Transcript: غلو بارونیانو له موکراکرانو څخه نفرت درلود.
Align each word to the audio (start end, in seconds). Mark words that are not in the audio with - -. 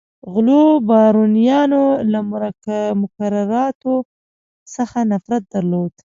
غلو 0.33 0.63
بارونیانو 0.87 1.83
له 2.11 2.19
موکراکرانو 2.99 3.95
څخه 4.75 4.97
نفرت 5.11 5.43
درلود. 5.53 5.93